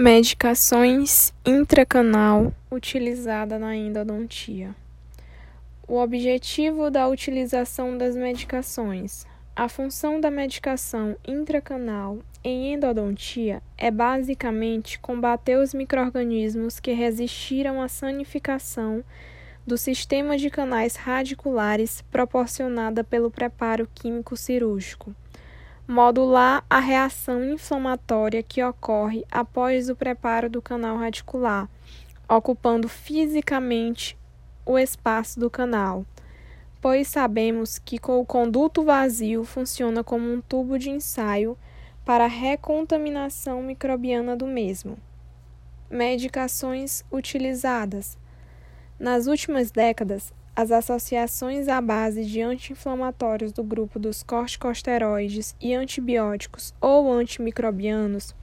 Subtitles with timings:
[0.00, 4.74] Medicações intracanal utilizada na endodontia.
[5.86, 9.26] O objetivo da utilização das medicações.
[9.54, 17.86] A função da medicação intracanal em endodontia é basicamente combater os microrganismos que resistiram à
[17.86, 19.04] sanificação
[19.66, 25.14] do sistema de canais radiculares proporcionada pelo preparo químico cirúrgico
[25.90, 31.68] modular a reação inflamatória que ocorre após o preparo do canal radicular,
[32.28, 34.16] ocupando fisicamente
[34.64, 36.06] o espaço do canal,
[36.80, 41.58] pois sabemos que o conduto vazio funciona como um tubo de ensaio
[42.04, 44.96] para a recontaminação microbiana do mesmo.
[45.90, 48.16] Medicações utilizadas.
[48.96, 56.74] Nas últimas décadas, as associações à base de anti-inflamatórios do grupo dos corticosteroides e antibióticos
[56.78, 58.34] ou antimicrobianos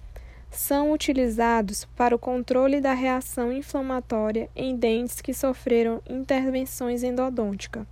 [0.50, 7.86] são utilizados para o controle da reação inflamatória em dentes que sofreram intervenções endodônticas.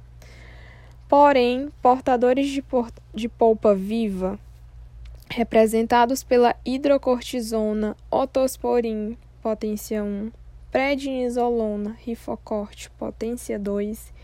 [1.07, 4.39] Porém, portadores de, por de polpa viva,
[5.29, 10.31] representados pela hidrocortisona, otosporin, potência 1,
[10.71, 14.14] prednisolona, rifocorte, potência 2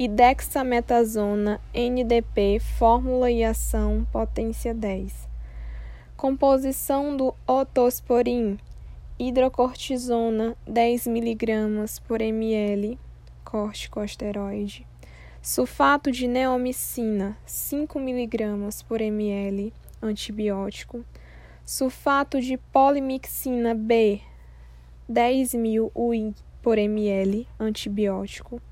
[0.00, 5.28] e dexametasona, NDP, fórmula e ação, potência 10.
[6.16, 8.58] Composição do otosporin,
[9.18, 12.98] hidrocortisona, 10 mg por ml,
[13.44, 14.86] corticosteroide.
[15.42, 19.70] Sulfato de neomicina, 5 mg por ml,
[20.00, 21.04] antibiótico.
[21.62, 24.22] Sulfato de polimixina B,
[25.10, 28.62] 10.000 UI por ml, antibiótico.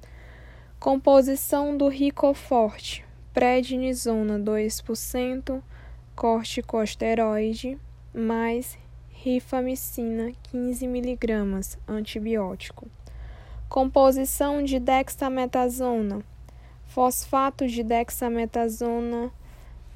[0.80, 5.60] Composição do Ricoforte, prednisona 2%,
[6.14, 7.76] corticosteroide,
[8.14, 8.78] mais
[9.10, 12.86] rifamicina 15 mg, antibiótico.
[13.68, 16.22] Composição de dexametasona,
[16.86, 19.32] fosfato de dexametasona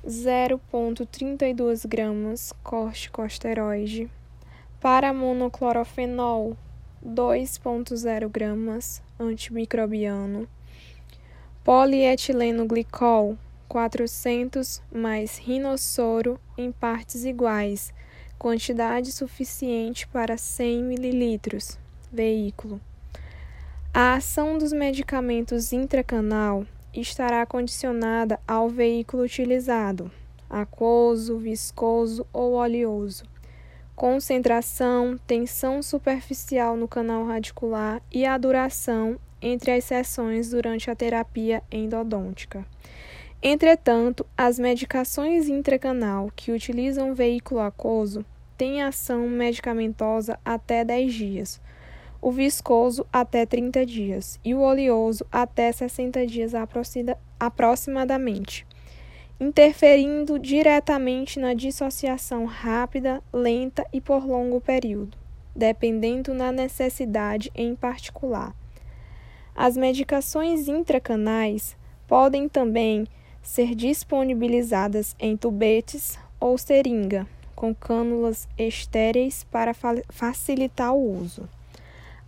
[0.05, 4.11] 0,32 gramas, corticosteroide
[4.81, 6.57] paramonoclorofenol
[7.07, 10.49] 2,0 gramas, antimicrobiano,
[11.65, 17.95] polietileno glicol 400 mais rinossoro em partes iguais,
[18.37, 21.59] quantidade suficiente para 100 ml,
[22.13, 22.81] veículo.
[23.95, 30.11] A ação dos medicamentos intracanal estará condicionada ao veículo utilizado,
[30.51, 33.25] aquoso, viscoso ou oleoso.
[33.95, 41.63] Concentração, tensão superficial no canal radicular e a duração entre as sessões durante a terapia
[41.71, 42.65] endodôntica.
[43.43, 48.25] Entretanto, as medicações intracanal que utilizam veículo aquoso
[48.57, 51.61] têm ação medicamentosa até 10 dias,
[52.21, 56.53] o viscoso até 30 dias e o oleoso até 60 dias
[57.41, 58.65] aproximadamente
[59.43, 65.19] interferindo diretamente na dissociação rápida, lenta e por longo período,
[65.53, 68.55] dependendo na necessidade em particular.
[69.55, 71.77] As medicações intracanais
[72.07, 73.07] podem também
[73.43, 79.75] ser disponibilizadas em tubetes ou seringa, com cânulas estéreis para
[80.09, 81.49] facilitar o uso.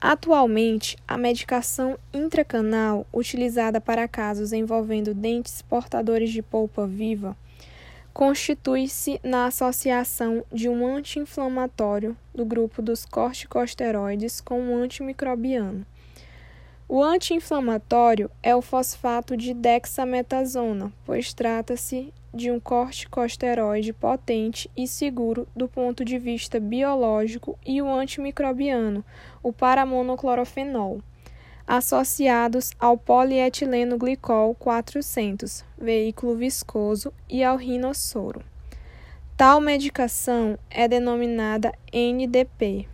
[0.01, 7.37] Atualmente, a medicação intracanal utilizada para casos envolvendo dentes portadores de polpa viva
[8.15, 15.85] constitui-se na associação de um anti-inflamatório do grupo dos corticosteroides com um antimicrobiano.
[16.87, 25.49] O anti-inflamatório é o fosfato de dexametasona, pois trata-se de um corticosteroide potente e seguro
[25.57, 29.03] do ponto de vista biológico e o antimicrobiano,
[29.43, 31.01] o paramonoclorofenol,
[31.67, 38.43] associados ao polietileno glicol 400, veículo viscoso, e ao rinossoro.
[39.39, 42.87] Tal medicação é denominada NDP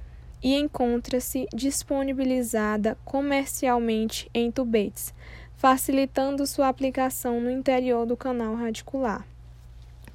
[0.42, 5.12] e encontra-se disponibilizada comercialmente em tubetes
[5.60, 9.26] facilitando sua aplicação no interior do canal radicular.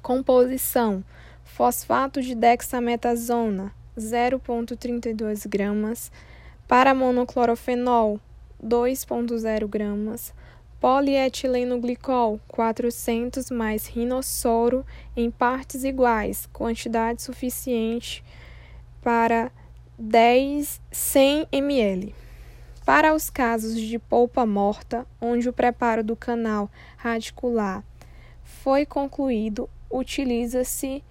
[0.02, 1.04] Composição:
[1.44, 6.10] fosfato de dexametasona 0,32 gramas,
[6.66, 8.18] paramonoclorofenol
[8.60, 10.34] 2,0 gramas,
[10.80, 14.84] polietileno glicol 400 mais rinossoro
[15.16, 18.24] em partes iguais, quantidade suficiente
[19.00, 19.52] para
[19.98, 22.14] 10 100 ml.
[22.84, 27.82] Para os casos de polpa morta, onde o preparo do canal radicular
[28.44, 31.02] foi concluído, utiliza-se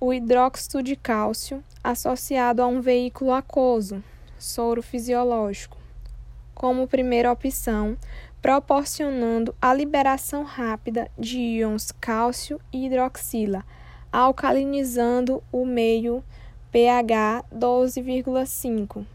[0.00, 4.02] o hidróxido de cálcio associado a um veículo aquoso,
[4.38, 5.76] soro fisiológico,
[6.54, 7.94] como primeira opção,
[8.40, 13.66] proporcionando a liberação rápida de íons cálcio e hidroxila,
[14.10, 16.24] alcalinizando o meio
[16.74, 19.06] pH 12,5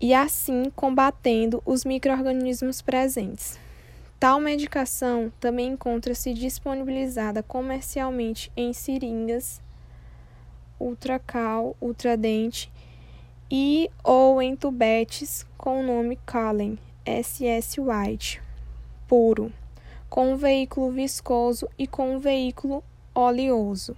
[0.00, 3.56] e assim combatendo os microrganismos presentes.
[4.18, 9.62] Tal medicação também encontra-se disponibilizada comercialmente em seringas
[10.80, 12.68] ultracal, ultradente
[13.48, 18.42] e ou em tubetes com o nome Calen SS White,
[19.06, 19.52] puro,
[20.10, 22.82] com um veículo viscoso e com um veículo
[23.14, 23.96] oleoso.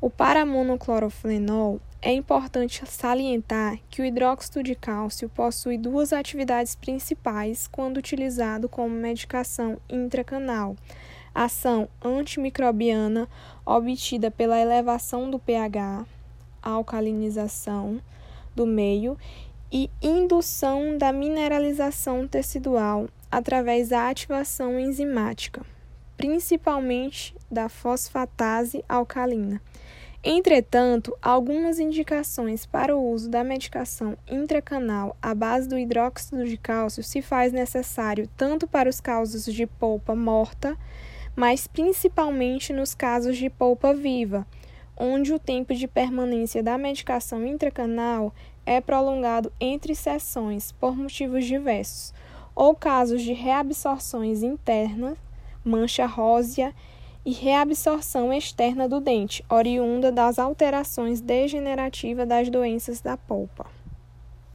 [0.00, 7.96] O paramonoclorofenol é importante salientar que o hidróxido de cálcio possui duas atividades principais quando
[7.96, 10.76] utilizado como medicação intracanal:
[11.34, 13.28] ação antimicrobiana
[13.66, 16.06] obtida pela elevação do pH,
[16.62, 18.00] alcalinização
[18.54, 19.18] do meio
[19.72, 25.66] e indução da mineralização tecidual através da ativação enzimática,
[26.18, 29.62] principalmente da fosfatase alcalina.
[30.22, 37.04] Entretanto, algumas indicações para o uso da medicação intracanal à base do hidróxido de cálcio
[37.04, 40.76] se faz necessário tanto para os casos de polpa morta,
[41.36, 44.44] mas principalmente nos casos de polpa viva,
[44.96, 48.34] onde o tempo de permanência da medicação intracanal
[48.66, 52.12] é prolongado entre sessões por motivos diversos,
[52.56, 55.16] ou casos de reabsorções internas,
[55.68, 56.74] mancha rósea
[57.24, 63.66] e reabsorção externa do dente, oriunda das alterações degenerativas das doenças da polpa.